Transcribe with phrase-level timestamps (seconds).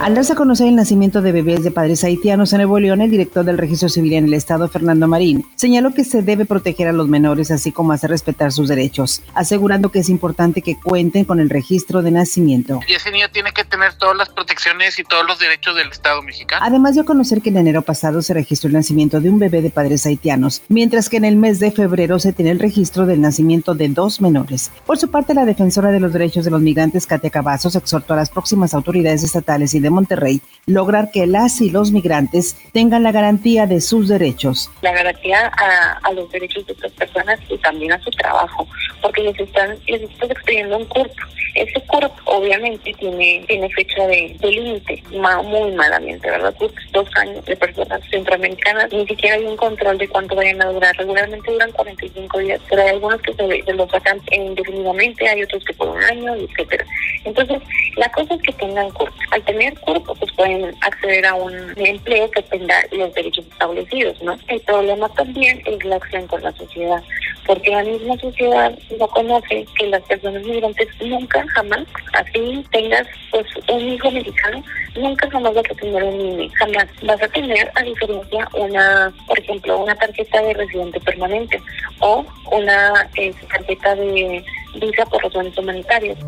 [0.00, 3.10] Al darse a conocer el nacimiento de bebés de padres haitianos en Nuevo León, el
[3.10, 6.92] director del Registro Civil en el Estado, Fernando Marín, señaló que se debe proteger a
[6.92, 11.40] los menores así como hacer respetar sus derechos, asegurando que es importante que cuenten con
[11.40, 12.80] el registro de nacimiento.
[12.86, 16.22] Y ese niño tiene que tener todas las protecciones y todos los derechos del Estado
[16.22, 16.64] mexicano.
[16.64, 19.62] Además dio a conocer que en enero pasado se registró el nacimiento de un bebé
[19.62, 23.20] de padres haitianos, mientras que en el mes de febrero se tiene el registro del
[23.20, 24.70] nacimiento de dos menores.
[24.86, 28.16] Por su parte, la defensora de los derechos de los migrantes, Katia Cavazos, exhortó a
[28.16, 33.12] las próximas autoridades estatales y de Monterrey lograr que las y los migrantes tengan la
[33.12, 34.70] garantía de sus derechos.
[34.82, 35.50] La garantía
[36.02, 38.66] a, los derechos de estas personas y también a su trabajo,
[39.00, 41.14] porque les están, les están expidiendo un cuerpo.
[41.54, 45.02] Ese cuerpo obviamente tiene, tiene fecha de, límite,
[45.44, 46.54] muy malamente, ¿verdad?
[46.58, 50.70] Pues dos años de personas centroamericanas, ni siquiera hay un control de cuánto vayan a
[50.70, 50.96] durar.
[50.96, 55.64] Regularmente duran 45 días, pero hay algunos que se, se los sacan indefinidamente, hay otros
[55.64, 56.84] que por un año, etcétera.
[57.24, 57.60] Entonces,
[57.96, 59.16] la cosa es que tengan cuerpo.
[59.30, 64.38] Al tener cuerpo, pues pueden acceder a un empleo que tenga los derechos establecidos, ¿no?
[64.48, 67.02] El problema también es la acción con la sociedad,
[67.48, 73.46] porque la misma sociedad no conoce que las personas migrantes nunca, jamás, así tengas pues
[73.68, 74.62] un hijo mexicano,
[74.94, 76.86] nunca jamás vas a tener un niño, jamás.
[77.02, 81.58] Vas a tener, a diferencia, una, por ejemplo, una tarjeta de residente permanente
[82.00, 86.18] o una eh, tarjeta de visa por razones humanitarias.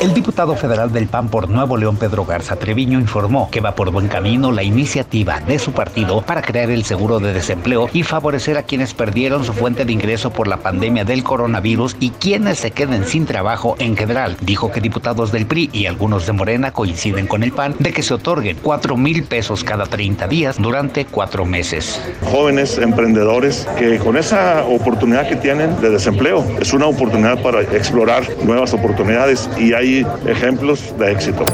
[0.00, 3.90] El diputado federal del PAN por Nuevo León, Pedro Garza Treviño, informó que va por
[3.90, 8.58] buen camino la iniciativa de su partido para crear el seguro de desempleo y favorecer
[8.58, 12.72] a quienes perdieron su fuente de ingreso por la pandemia del coronavirus y quienes se
[12.72, 14.36] queden sin trabajo en general.
[14.40, 18.02] Dijo que diputados del PRI y algunos de Morena coinciden con el PAN de que
[18.02, 22.00] se otorguen 4 mil pesos cada 30 días durante cuatro meses.
[22.30, 27.60] Jóvenes emprendedores que con esa oportunidad que tienen de desempleo es una oportunidad para
[27.94, 31.44] explorar nuevas oportunidades y hay ejemplos de éxito.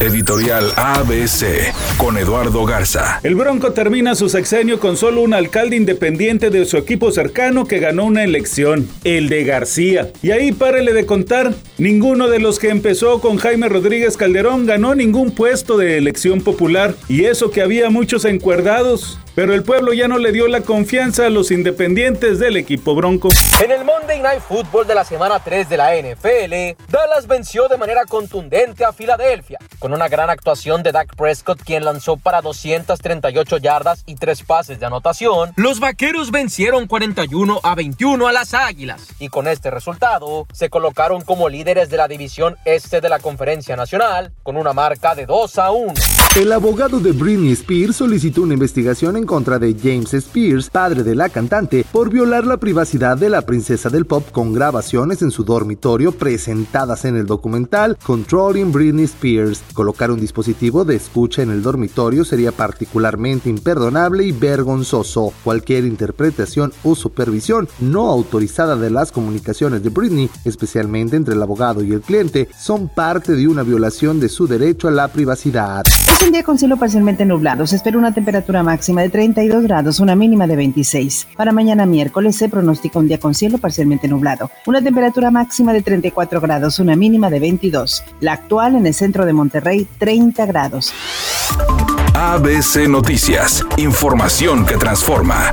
[0.00, 3.20] Editorial ABC con Eduardo Garza.
[3.22, 7.78] El Bronco termina su sexenio con solo un alcalde independiente de su equipo cercano que
[7.78, 10.10] ganó una elección, el de García.
[10.22, 14.94] Y ahí párele de contar, ninguno de los que empezó con Jaime Rodríguez Calderón ganó
[14.94, 16.94] ningún puesto de elección popular.
[17.06, 21.26] Y eso que había muchos encuerdados pero el pueblo ya no le dio la confianza
[21.26, 23.28] a los independientes del equipo bronco.
[23.62, 27.78] En el Monday Night Football de la semana 3 de la NFL, Dallas venció de
[27.78, 33.56] manera contundente a Filadelfia, con una gran actuación de Dak Prescott, quien lanzó para 238
[33.58, 35.52] yardas y tres pases de anotación.
[35.56, 41.22] Los vaqueros vencieron 41 a 21 a las Águilas, y con este resultado se colocaron
[41.22, 45.58] como líderes de la división este de la Conferencia Nacional, con una marca de 2
[45.58, 45.94] a 1.
[46.36, 51.14] El abogado de Britney Spears solicitó una investigación en contra de James Spears, padre de
[51.14, 55.44] la cantante, por violar la privacidad de la princesa del pop con grabaciones en su
[55.44, 59.62] dormitorio presentadas en el documental Controlling Britney Spears.
[59.74, 65.32] Colocar un dispositivo de escucha en el dormitorio sería particularmente imperdonable y vergonzoso.
[65.44, 71.82] Cualquier interpretación o supervisión no autorizada de las comunicaciones de Britney, especialmente entre el abogado
[71.82, 75.84] y el cliente, son parte de una violación de su derecho a la privacidad
[76.26, 77.66] un día con cielo parcialmente nublado.
[77.66, 81.28] Se espera una temperatura máxima de 32 grados, una mínima de 26.
[81.36, 84.50] Para mañana miércoles se pronostica un día con cielo parcialmente nublado.
[84.66, 88.02] Una temperatura máxima de 34 grados, una mínima de 22.
[88.20, 90.92] La actual en el centro de Monterrey, 30 grados.
[92.14, 93.64] ABC Noticias.
[93.76, 95.52] Información que transforma.